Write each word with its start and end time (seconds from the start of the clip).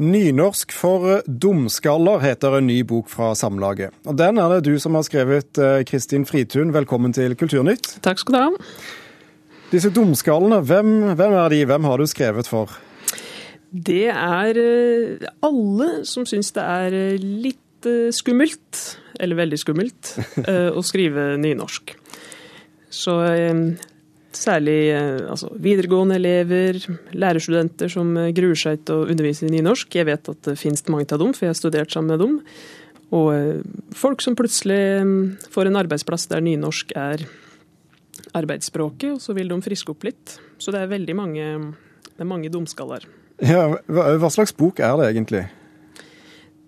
Nynorsk 0.00 0.72
for 0.72 1.18
dumskaller 1.28 2.22
heter 2.22 2.54
en 2.56 2.70
ny 2.70 2.78
bok 2.88 3.10
fra 3.12 3.34
Samlaget. 3.36 3.92
Og 4.08 4.16
Den 4.16 4.38
er 4.40 4.54
det 4.54 4.70
du 4.70 4.78
som 4.80 4.94
har 4.96 5.04
skrevet, 5.04 5.58
eh, 5.58 5.84
Kristin 5.84 6.24
Fritun. 6.24 6.72
Velkommen 6.72 7.12
til 7.12 7.36
Kulturnytt. 7.36 8.00
Takk 8.00 8.18
skal 8.18 8.32
du 8.32 8.38
ha. 8.40 8.48
Disse 9.70 9.90
dumskallene, 9.92 10.62
hvem, 10.64 11.12
hvem 11.20 11.32
er 11.36 11.48
de? 11.52 11.66
Hvem 11.66 11.84
har 11.84 11.98
du 11.98 12.06
skrevet 12.06 12.48
for? 12.48 12.72
Det 13.70 14.08
er 14.08 14.56
eh, 14.56 15.28
alle 15.44 16.06
som 16.08 16.24
syns 16.24 16.50
det 16.56 16.64
er 16.64 16.96
eh, 16.96 17.20
litt 17.20 17.84
skummelt, 18.16 18.80
eller 19.20 19.36
veldig 19.36 19.58
skummelt, 19.60 20.16
å 20.78 20.80
skrive 20.84 21.36
nynorsk. 21.40 21.92
Så 22.88 23.20
Særlig 24.30 24.92
eh, 24.94 25.30
altså, 25.30 25.48
videregående 25.58 26.14
elever, 26.20 26.76
lærerstudenter 27.18 27.90
som 27.90 28.12
eh, 28.14 28.30
gruer 28.34 28.58
seg 28.58 28.84
til 28.86 29.02
å 29.02 29.08
undervise 29.10 29.48
i 29.48 29.50
nynorsk. 29.50 29.96
Jeg 29.98 30.06
vet 30.06 30.30
at 30.30 30.44
det 30.46 30.54
finnes 30.60 30.86
mange 30.86 31.08
av 31.10 31.18
dem, 31.18 31.32
for 31.34 31.48
jeg 31.48 31.50
har 31.50 31.58
studert 31.58 31.90
sammen 31.90 32.14
med 32.14 32.22
dem. 32.22 32.36
Og 33.10 33.32
eh, 33.34 33.64
folk 33.98 34.22
som 34.22 34.38
plutselig 34.38 35.02
får 35.50 35.70
en 35.70 35.80
arbeidsplass 35.82 36.28
der 36.30 36.46
nynorsk 36.46 36.94
er 36.94 37.26
arbeidsspråket, 38.38 39.16
og 39.16 39.24
så 39.24 39.34
vil 39.34 39.50
de 39.50 39.58
friske 39.66 39.90
opp 39.90 40.06
litt. 40.06 40.38
Så 40.62 40.70
det 40.70 40.84
er 40.84 40.94
veldig 40.94 41.18
mange, 41.18 41.50
det 42.06 42.22
er 42.22 42.30
mange 42.30 42.54
dumskaller. 42.54 43.10
Ja, 43.42 43.66
hva 43.90 44.30
slags 44.30 44.54
bok 44.54 44.78
er 44.84 44.94
det 45.00 45.10
egentlig? 45.10 45.48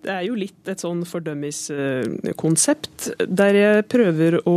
Det 0.03 0.11
er 0.11 0.25
jo 0.27 0.35
litt 0.35 0.67
et 0.67 0.83
sånn 0.83 1.05
fordømmiskonsept, 1.07 3.13
der 3.23 3.55
jeg 3.55 3.91
prøver 3.93 4.41
å 4.43 4.57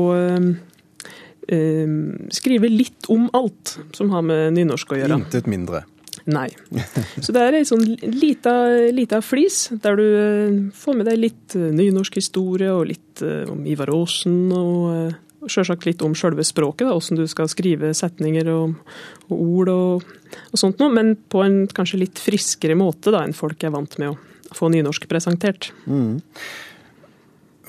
skrive 1.46 2.70
litt 2.72 3.06
om 3.14 3.28
alt 3.38 3.76
som 3.94 4.10
har 4.10 4.24
med 4.26 4.56
nynorsk 4.56 4.96
å 4.96 4.98
gjøre. 4.98 5.20
Intet 5.20 5.50
mindre. 5.52 5.84
Nei. 6.26 6.48
Så 7.22 7.34
det 7.36 7.42
er 7.44 7.58
ei 7.60 7.66
sånn 7.68 7.84
lita, 8.02 8.54
lita, 8.94 9.20
flis, 9.22 9.68
der 9.84 10.00
du 10.00 10.06
eh, 10.06 10.56
får 10.74 10.98
med 10.98 11.10
deg 11.10 11.20
litt 11.22 11.56
eh, 11.58 11.70
nynorsk 11.76 12.18
historie 12.18 12.72
og 12.74 12.88
litt 12.90 13.22
eh, 13.26 13.44
om 13.52 13.66
Ivar 13.70 13.94
Aasen. 13.94 14.42
og 14.54 15.22
og 15.46 15.52
Sjølsagt 15.52 15.84
litt 15.86 16.02
om 16.02 16.16
sjølve 16.18 16.42
språket, 16.42 16.88
da, 16.88 16.94
hvordan 16.96 17.20
du 17.20 17.28
skal 17.30 17.46
skrive 17.52 17.92
setninger 17.94 18.48
og, 18.50 18.80
og 19.28 19.34
ord 19.36 19.70
og, 19.70 20.06
og, 20.48 20.56
sånt 20.58 20.80
noe, 20.82 20.90
men 20.90 21.12
på 21.30 21.44
en 21.46 21.60
kanskje 21.70 22.00
litt 22.02 22.18
friskere 22.18 22.74
måte 22.80 23.14
da, 23.14 23.22
enn 23.22 23.36
folk 23.38 23.62
er 23.62 23.76
vant 23.76 23.94
med 24.02 24.16
å 24.16 24.56
få 24.58 24.72
nynorsk 24.74 25.06
presentert. 25.12 25.70
Mm. 25.86 26.16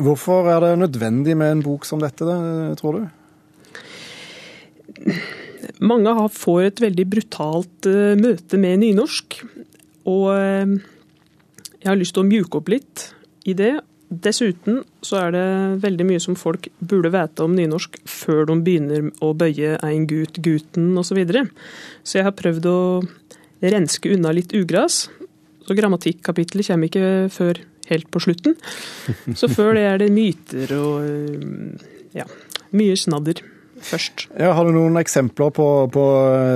Hvorfor 0.09 0.49
er 0.55 0.65
det 0.65 0.73
nødvendig 0.81 1.37
med 1.37 1.53
en 1.53 1.63
bok 1.67 1.85
som 1.85 2.01
dette, 2.01 2.25
da, 2.25 2.39
tror 2.81 2.97
du? 2.97 3.05
Mange 5.81 6.15
får 6.33 6.63
et 6.69 6.85
veldig 6.87 7.07
brutalt 7.11 7.89
eh, 7.91 8.15
møte 8.19 8.61
med 8.61 8.81
nynorsk. 8.83 9.41
Og 10.09 10.31
eh, 10.35 10.77
jeg 11.83 11.91
har 11.91 12.01
lyst 12.01 12.17
til 12.17 12.25
å 12.25 12.31
mjuke 12.31 12.61
opp 12.61 12.73
litt 12.73 13.11
i 13.47 13.55
det. 13.59 13.77
Dessuten 14.07 14.85
så 15.03 15.19
er 15.25 15.33
det 15.35 15.47
veldig 15.83 16.07
mye 16.07 16.23
som 16.23 16.37
folk 16.39 16.69
burde 16.79 17.11
vite 17.15 17.43
om 17.43 17.57
nynorsk 17.59 17.99
før 18.07 18.45
de 18.51 18.59
begynner 18.63 19.09
å 19.25 19.33
bøye 19.35 19.77
ein 19.87 20.07
gut, 20.07 20.39
guten 20.43 20.93
osv. 20.95 21.11
Så, 21.11 21.19
videre. 21.19 21.47
så 22.07 22.21
jeg 22.21 22.29
har 22.29 22.37
prøvd 22.39 22.69
å 22.71 22.81
renske 23.67 24.13
unna 24.15 24.35
litt 24.37 24.55
ugras. 24.55 25.07
Så 25.67 25.75
grammatikkapitlet 25.75 26.71
kommer 26.71 26.91
ikke 26.91 27.09
før 27.35 27.59
helt 27.91 28.09
på 28.15 28.23
slutten. 28.23 28.55
Så 29.39 29.51
før 29.51 29.75
det 29.79 29.87
er 29.91 30.01
det 30.03 30.13
myter 30.15 30.75
og 30.79 31.03
eh, 31.03 31.93
ja, 32.23 32.27
mye 32.79 32.95
snadder 32.99 33.43
først. 33.83 34.27
Ja, 34.39 34.53
har 34.57 34.67
du 34.67 34.73
noen 34.75 34.97
eksempler 35.01 35.53
på, 35.55 35.67
på 35.93 36.07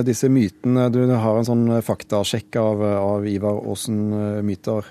disse 0.06 0.30
mytene? 0.32 0.88
Du 0.92 1.02
har 1.08 1.38
en 1.38 1.48
sånn 1.48 1.66
faktasjekk 1.84 2.58
av, 2.60 2.82
av 3.00 3.28
Ivar 3.28 3.60
Aasen-myter. 3.60 4.88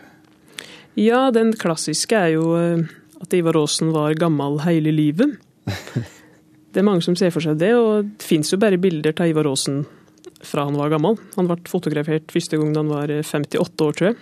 Ja, 1.00 1.30
den 1.32 1.54
klassiske 1.58 2.18
er 2.18 2.34
jo 2.36 2.54
eh, 2.60 2.88
at 3.22 3.36
Ivar 3.38 3.58
Aasen 3.60 3.94
var 3.96 4.18
gammel 4.20 4.62
hele 4.66 4.94
livet. 4.96 5.38
Det 6.70 6.84
er 6.84 6.86
mange 6.86 7.02
som 7.02 7.16
ser 7.18 7.32
for 7.34 7.42
seg 7.42 7.56
det, 7.58 7.72
og 7.74 8.12
det 8.12 8.22
fins 8.22 8.52
jo 8.54 8.60
bare 8.62 8.78
bilder 8.78 9.16
av 9.18 9.32
Ivar 9.32 9.48
Aasen 9.50 9.80
fra 10.46 10.68
han 10.68 10.76
var 10.78 10.92
gammel. 10.94 11.16
Han 11.34 11.48
ble 11.50 11.58
fotografert 11.66 12.30
første 12.30 12.60
gang 12.60 12.76
da 12.76 12.84
han 12.84 12.92
var 12.94 13.14
58 13.26 13.88
år, 13.88 13.96
tror 13.98 14.10
jeg. 14.12 14.20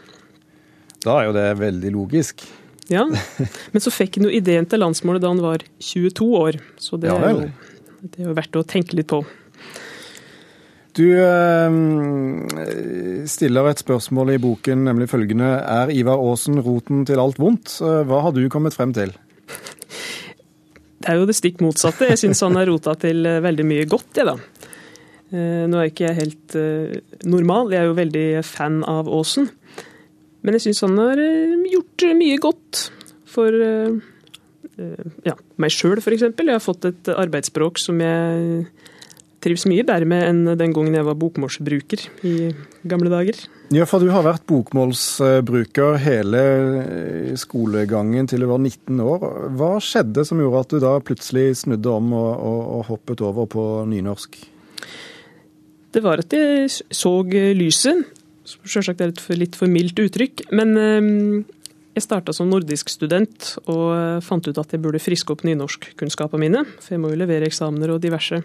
Da 1.04 1.18
er 1.18 1.28
jo 1.28 1.34
det 1.36 1.44
veldig 1.60 1.92
logisk. 1.92 2.46
Ja, 2.88 3.04
men 3.74 3.84
så 3.84 3.92
fikk 3.92 4.16
han 4.16 4.30
jo 4.30 4.32
ideen 4.32 4.68
til 4.70 4.80
landsmålet 4.80 5.26
da 5.26 5.34
han 5.34 5.44
var 5.44 5.66
22 5.84 6.30
år. 6.40 6.60
Så 6.80 7.00
det 7.02 7.12
ja, 7.12 7.18
er 7.20 7.36
jo 7.36 7.50
det 8.14 8.24
er 8.24 8.32
jo 8.32 8.38
verdt 8.38 8.60
å 8.60 8.66
tenke 8.68 8.98
litt 8.98 9.10
på. 9.12 9.24
Du 10.98 11.06
eh, 11.14 11.70
stiller 13.30 13.70
et 13.70 13.82
spørsmål 13.84 14.34
i 14.34 14.40
boken, 14.42 14.82
nemlig 14.88 15.10
følgende. 15.12 15.52
Er 15.62 15.94
Ivar 15.94 16.18
Aasen 16.18 16.58
roten 16.66 17.04
til 17.06 17.22
alt 17.22 17.38
vondt? 17.42 17.76
Eh, 17.86 18.02
hva 18.10 18.24
har 18.26 18.34
du 18.34 18.42
kommet 18.50 18.74
frem 18.74 18.96
til? 18.98 19.14
Det 20.98 21.12
er 21.12 21.20
jo 21.20 21.28
det 21.30 21.38
stikk 21.38 21.62
motsatte. 21.62 22.10
Jeg 22.10 22.24
syns 22.24 22.42
han 22.42 22.58
har 22.58 22.66
rota 22.72 22.96
til 22.98 23.22
eh, 23.30 23.44
veldig 23.46 23.68
mye 23.70 23.86
godt, 23.90 24.10
jeg, 24.18 24.26
da. 24.26 24.38
Nå 25.28 25.76
er 25.76 25.90
ikke 25.90 26.06
jeg 26.06 26.16
helt 26.22 26.54
normal, 27.28 27.74
jeg 27.74 27.82
er 27.82 27.90
jo 27.90 27.96
veldig 27.98 28.28
fan 28.48 28.78
av 28.88 29.10
Aasen. 29.12 29.50
Men 30.40 30.56
jeg 30.56 30.70
syns 30.70 30.86
han 30.86 30.96
har 31.02 31.20
gjort 31.68 32.06
mye 32.16 32.38
godt 32.40 32.86
for 33.28 33.52
ja, 35.26 35.34
meg 35.58 35.74
sjøl, 35.74 35.98
f.eks. 36.02 36.28
Jeg 36.28 36.54
har 36.54 36.64
fått 36.64 36.86
et 36.90 37.10
arbeidsspråk 37.14 37.82
som 37.82 38.02
jeg 38.04 38.68
trives 39.44 39.68
mye 39.70 39.86
bedre 39.86 40.08
med 40.10 40.24
enn 40.26 40.58
den 40.58 40.74
gangen 40.74 40.96
jeg 40.98 41.06
var 41.06 41.18
bokmålsbruker 41.20 42.04
i 42.26 42.34
gamle 42.90 43.12
dager. 43.12 43.40
Ja, 43.74 43.86
for 43.90 44.02
du 44.02 44.10
har 44.14 44.26
vært 44.26 44.46
bokmålsbruker 44.50 45.98
hele 46.02 46.44
skolegangen 47.40 48.30
til 48.30 48.44
du 48.44 48.50
var 48.50 48.62
19 48.62 49.02
år. 49.04 49.26
Hva 49.60 49.72
skjedde 49.84 50.26
som 50.28 50.42
gjorde 50.42 50.64
at 50.64 50.74
du 50.74 50.84
da 50.84 50.94
plutselig 51.04 51.62
snudde 51.64 51.94
om 51.94 52.14
og, 52.18 52.30
og, 52.36 52.62
og 52.78 52.86
hoppet 52.92 53.26
over 53.26 53.50
på 53.52 53.66
nynorsk? 53.92 54.40
Det 55.94 56.04
var 56.04 56.22
at 56.24 56.34
jeg 56.34 56.70
så 56.70 57.14
lyset. 57.58 58.06
Sjølsagt 58.48 59.02
er 59.04 59.12
det 59.12 59.24
et 59.24 59.40
litt 59.42 59.56
for 59.60 59.70
mildt 59.72 60.00
uttrykk. 60.00 60.48
Men 60.56 60.76
ehm, 60.80 61.46
jeg 61.98 62.06
starta 62.06 62.34
som 62.36 62.50
nordisk 62.50 62.92
student 62.94 63.56
og 63.66 64.22
fant 64.26 64.46
ut 64.48 64.60
at 64.62 64.74
jeg 64.74 64.84
burde 64.84 65.02
friske 65.02 65.34
opp 65.34 65.44
nynorskkunnskapene 65.48 66.44
mine. 66.46 66.64
For 66.80 66.96
jeg 66.96 67.04
må 67.04 67.12
jo 67.12 67.20
levere 67.20 67.50
eksamener 67.50 67.96
og 67.96 68.04
diverse 68.04 68.42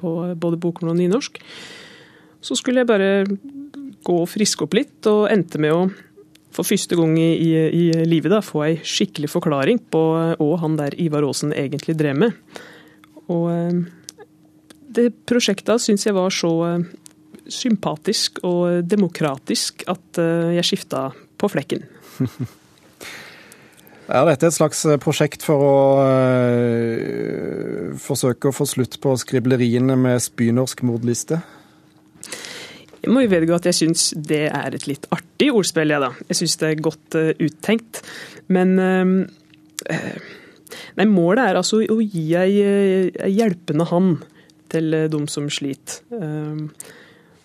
på 0.00 0.12
både 0.40 0.60
bokmål 0.60 0.94
og 0.94 1.00
nynorsk. 1.00 1.40
Så 2.40 2.56
skulle 2.56 2.82
jeg 2.82 2.88
bare 2.88 3.10
gå 4.04 4.16
og 4.22 4.28
friske 4.30 4.64
opp 4.64 4.76
litt, 4.76 4.98
og 5.08 5.28
endte 5.32 5.60
med 5.60 5.76
å 5.76 5.82
for 6.50 6.66
første 6.66 6.96
gang 6.98 7.14
i, 7.20 7.28
i, 7.38 7.50
i 7.70 7.84
livet 8.08 8.32
da, 8.32 8.40
få 8.42 8.64
ei 8.66 8.72
skikkelig 8.82 9.30
forklaring 9.30 9.78
på 9.92 10.00
hva 10.40 10.56
han 10.64 10.76
der 10.80 10.96
Ivar 10.98 11.22
Aasen 11.26 11.54
egentlig 11.54 11.94
drev 12.00 12.18
med. 12.24 12.34
Og 13.30 13.44
eh, 13.54 14.24
det 14.90 15.12
prosjektet 15.30 15.84
syns 15.84 16.08
jeg 16.08 16.16
var 16.16 16.34
så 16.34 16.50
eh, 16.66 16.88
sympatisk 17.46 18.42
og 18.46 18.82
demokratisk 18.90 19.86
at 19.90 20.18
eh, 20.22 20.56
jeg 20.58 20.72
skifta 20.72 21.10
på 21.38 21.52
flekken. 21.54 21.86
Er 24.10 24.26
dette 24.26 24.48
et 24.48 24.54
slags 24.56 24.80
eh, 24.90 24.98
prosjekt 24.98 25.44
for 25.46 25.62
å 25.62 25.74
øh, 26.02 27.92
forsøke 28.00 28.50
å 28.50 28.54
få 28.54 28.66
slutt 28.66 28.98
på 29.02 29.14
skribleriene 29.22 29.94
med 29.98 30.22
spynorsk 30.24 30.82
mordliste? 30.88 31.38
Jeg 33.00 33.14
må 33.14 33.22
jo 33.22 33.30
vedgå 33.32 33.54
at 33.54 33.68
jeg 33.70 33.78
syns 33.78 34.08
det 34.16 34.48
er 34.50 34.74
et 34.76 34.88
litt 34.90 35.06
artig 35.14 35.52
ordspill, 35.54 35.94
jeg 35.94 36.02
da. 36.02 36.10
Jeg 36.26 36.40
syns 36.40 36.58
det 36.60 36.68
er 36.68 36.82
godt 36.84 37.16
uh, 37.16 37.30
uttenkt. 37.40 38.02
Men 38.52 38.74
uh, 38.76 40.18
nei, 40.98 41.06
målet 41.08 41.46
er 41.46 41.60
altså 41.62 41.80
å 41.80 41.96
gi 42.02 42.26
ei, 42.36 42.60
ei 42.60 43.32
hjelpende 43.32 43.86
hand 43.88 44.26
til 44.70 44.92
de 45.14 45.22
som 45.32 45.48
sliter. 45.48 46.02
Uh, 46.12 46.68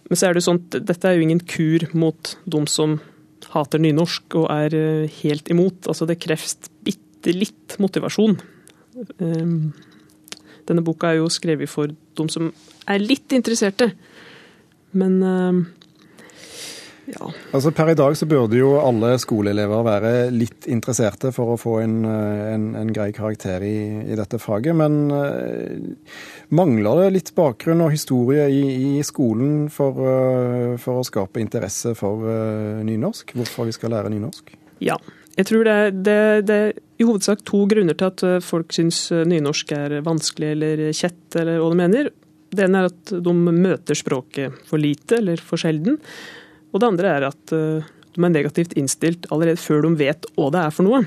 men 0.09 0.20
så 0.20 0.28
er 0.28 0.36
det 0.36 0.44
jo 0.44 0.50
sånn 0.50 0.64
dette 0.76 1.08
er 1.08 1.16
jo 1.16 1.24
ingen 1.24 1.40
kur 1.47 1.88
mot 1.96 2.36
de 2.44 2.66
som 2.68 3.00
hater 3.55 3.81
nynorsk 3.81 4.38
og 4.39 4.49
er 4.53 4.75
eh, 4.77 5.17
helt 5.22 5.49
imot. 5.53 5.87
Altså 5.90 6.07
det 6.09 6.19
kreves 6.23 6.57
bitte 6.85 7.34
litt 7.34 7.78
motivasjon. 7.81 8.37
Ehm, 9.23 9.73
denne 10.67 10.84
boka 10.85 11.11
er 11.11 11.22
jo 11.22 11.31
skrevet 11.31 11.72
for 11.72 11.90
de 11.91 12.28
som 12.31 12.52
er 12.91 13.02
litt 13.02 13.34
interesserte. 13.35 13.91
Men 14.96 15.17
ehm, 15.25 15.63
ja. 17.05 17.28
Altså 17.53 17.69
Per 17.75 17.91
i 17.91 17.97
dag 17.97 18.16
så 18.17 18.25
burde 18.29 18.57
jo 18.57 18.75
alle 18.81 19.13
skoleelever 19.22 19.84
være 19.85 20.11
litt 20.34 20.66
interesserte 20.72 21.29
for 21.35 21.53
å 21.53 21.57
få 21.59 21.78
en, 21.84 21.97
eh, 22.09 22.53
en, 22.55 22.67
en 22.79 22.93
grei 22.93 23.11
karakter 23.16 23.63
i, 23.66 23.75
i, 24.05 24.16
dette 24.17 24.40
faget. 24.41 24.73
Men 24.78 25.11
uh, 25.13 26.16
mangler 26.55 27.03
det 27.03 27.11
litt 27.13 27.34
bakgrunn 27.37 27.84
og 27.85 27.93
historie 27.93 28.47
i, 28.49 28.63
i 28.97 29.03
skolen 29.05 29.67
for, 29.73 29.99
uh, 30.02 30.72
for, 30.81 31.02
å 31.02 31.05
skape 31.05 31.41
interesse 31.43 31.93
for 31.97 32.25
uh, 32.25 32.81
nynorsk? 32.85 33.35
Hvorfor 33.37 33.69
vi 33.69 33.75
skal 33.78 33.93
lære 33.93 34.13
nynorsk? 34.13 34.55
Ja. 34.84 34.97
Jeg 35.35 35.49
tror 35.49 35.66
det, 35.67 35.79
det, 36.08 36.19
det 36.47 36.55
er 36.55 36.69
i 36.96 37.05
hovedsak 37.05 37.41
to 37.46 37.66
grunner 37.67 37.97
til 37.99 38.08
at 38.08 38.46
folk 38.46 38.72
syns 38.72 39.09
nynorsk 39.28 39.73
er 39.75 39.97
vanskelig 40.05 40.53
eller 40.55 40.84
kjett, 40.96 41.25
eller 41.35 41.59
hva 41.59 41.73
de 41.73 41.79
mener. 41.81 42.09
Det 42.55 42.63
ene 42.63 42.81
er 42.81 42.87
at 42.87 43.11
de 43.25 43.34
møter 43.35 43.99
språket 43.99 44.63
for 44.69 44.79
lite 44.79 45.19
eller 45.19 45.43
for 45.43 45.59
sjelden. 45.59 45.99
Og 46.75 46.83
det 46.83 46.91
andre 46.91 47.11
er 47.17 47.27
at 47.31 47.55
uh, 47.55 47.87
de 48.16 48.23
er 48.23 48.33
negativt 48.33 48.75
innstilt 48.75 49.29
allerede 49.31 49.61
før 49.61 49.87
de 49.87 49.95
vet 49.99 50.27
hva 50.35 50.49
det 50.51 50.63
er 50.66 50.75
for 50.75 50.87
noe. 50.87 51.05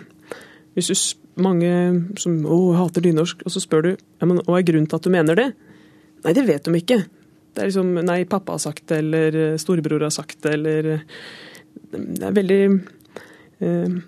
Hvis 0.76 0.88
du 0.88 0.96
mange 1.38 1.70
som 2.20 2.40
å, 2.46 2.58
hater 2.78 3.04
nynorsk, 3.06 3.44
og 3.46 3.54
så 3.54 3.62
spør 3.62 3.86
du 3.86 3.90
hva 4.18 4.58
er 4.58 4.66
grunnen 4.66 4.88
til 4.90 4.98
at 4.98 5.06
du 5.06 5.12
mener 5.14 5.38
det? 5.38 5.48
Nei, 6.24 6.34
det 6.34 6.44
vet 6.48 6.66
de 6.66 6.74
ikke. 6.80 6.98
Det 7.54 7.62
er 7.62 7.70
liksom 7.70 7.92
Nei, 8.06 8.22
pappa 8.28 8.56
har 8.56 8.62
sagt 8.62 8.88
det, 8.90 9.00
eller 9.04 9.38
eh, 9.38 9.58
storebror 9.60 10.04
har 10.06 10.14
sagt 10.14 10.42
det, 10.44 10.54
eller 10.58 10.88
eh, 10.96 11.04
Det 11.94 12.26
er 12.26 12.34
veldig 12.36 12.62
eh, 13.62 13.98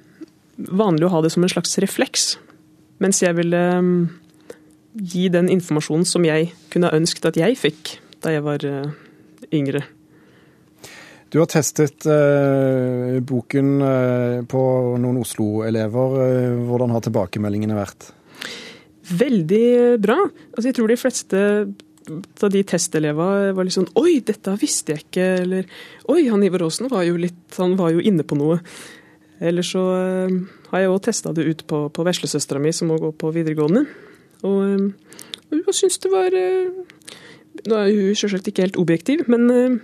vanlig 0.70 1.06
å 1.06 1.12
ha 1.14 1.22
det 1.24 1.32
som 1.34 1.46
en 1.46 1.52
slags 1.52 1.78
refleks. 1.82 2.32
Mens 3.02 3.22
jeg 3.22 3.38
ville 3.38 3.62
eh, 3.78 3.92
gi 5.14 5.28
den 5.32 5.50
informasjonen 5.54 6.06
som 6.08 6.26
jeg 6.26 6.50
kunne 6.74 6.92
ønsket 6.98 7.30
at 7.30 7.40
jeg 7.40 7.58
fikk 7.58 7.96
da 8.20 8.34
jeg 8.34 8.44
var 8.46 8.66
eh, 8.66 8.92
yngre. 9.54 9.86
Du 11.30 11.38
har 11.38 11.46
testet 11.46 12.06
eh, 12.10 13.20
boken 13.22 13.68
eh, 13.86 14.38
på 14.50 14.62
noen 14.98 15.20
Oslo-elever. 15.20 16.16
Eh, 16.24 16.56
hvordan 16.66 16.90
har 16.90 17.04
tilbakemeldingene 17.06 17.76
vært? 17.78 18.08
Veldig 19.14 19.66
bra. 20.02 20.18
Altså, 20.26 20.66
jeg 20.68 20.78
tror 20.78 20.90
de 20.90 20.98
fleste 20.98 21.42
av 22.10 22.50
de 22.50 22.62
testelevene 22.66 23.52
var 23.54 23.66
litt 23.66 23.76
sånn 23.76 23.90
Oi, 24.00 24.18
dette 24.26 24.56
visste 24.58 24.96
jeg 24.96 25.04
ikke. 25.04 25.28
Eller 25.44 25.68
Oi, 26.10 26.24
han 26.26 26.42
Ivar 26.46 26.66
Aasen 26.66 26.90
var 26.90 27.04
jo 27.06 27.20
litt 27.20 27.60
Han 27.60 27.76
var 27.78 27.94
jo 27.94 28.02
inne 28.02 28.26
på 28.26 28.38
noe. 28.38 28.58
Eller 29.40 29.64
så 29.64 29.84
eh, 29.96 30.34
har 30.72 30.82
jeg 30.82 30.90
òg 30.90 31.00
testa 31.06 31.34
det 31.36 31.46
ut 31.46 31.62
på, 31.70 31.84
på 31.94 32.06
veslesøstera 32.10 32.60
mi, 32.60 32.74
som 32.76 32.90
må 32.90 32.98
gå 33.00 33.12
på 33.14 33.30
videregående. 33.38 33.86
Og, 34.42 34.58
eh, 34.66 35.22
hun 35.54 35.78
syns 35.78 36.02
det 36.02 36.10
var 36.12 36.34
eh, 36.34 36.74
Nå 37.66 37.76
er 37.76 37.88
hun 37.94 38.18
selvsagt 38.18 38.46
ikke 38.50 38.62
helt 38.62 38.78
objektiv, 38.78 39.24
men 39.28 39.80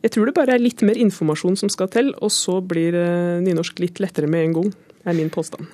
jeg 0.00 0.14
tror 0.14 0.30
det 0.30 0.36
bare 0.36 0.56
er 0.56 0.62
litt 0.62 0.82
mer 0.86 0.98
informasjon 1.00 1.58
som 1.60 1.70
skal 1.72 1.90
til, 1.92 2.14
og 2.24 2.32
så 2.32 2.60
blir 2.64 2.96
eh, 2.96 3.42
nynorsk 3.44 3.82
litt 3.82 4.00
lettere 4.00 4.30
med 4.30 4.46
en 4.46 4.56
gang, 4.56 4.72
er 5.04 5.16
min 5.18 5.32
påstand. 5.32 5.68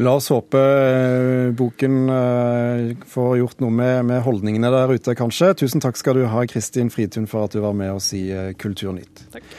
La 0.00 0.12
oss 0.16 0.28
håpe 0.32 0.60
eh, 0.60 1.52
boken 1.56 1.94
eh, 2.12 2.90
får 3.08 3.30
gjort 3.40 3.62
noe 3.64 3.72
med, 3.72 4.02
med 4.10 4.24
holdningene 4.24 4.72
der 4.72 4.92
ute, 4.96 5.16
kanskje. 5.16 5.54
Tusen 5.62 5.84
takk 5.84 6.00
skal 6.00 6.20
du 6.20 6.26
ha, 6.32 6.44
Kristin 6.48 6.92
Fritun, 6.92 7.28
for 7.30 7.48
at 7.48 7.56
du 7.56 7.62
var 7.64 7.76
med 7.76 7.96
oss 7.96 8.12
i 8.16 8.26
Kulturnytt. 8.60 9.26
Takk. 9.32 9.56